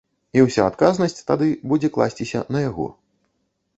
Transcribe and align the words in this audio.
І 0.37 0.41
ўся 0.45 0.63
адказнасць 0.69 1.21
тады 1.29 1.49
будзе 1.73 1.93
класціся 1.99 2.45
на 2.57 2.67
яго. 2.69 2.87